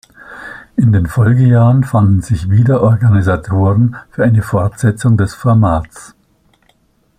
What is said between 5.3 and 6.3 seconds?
Formats.